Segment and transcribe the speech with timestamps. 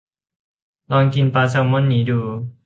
[0.91, 2.19] ลองกินปลาแซลมอนนี้ดู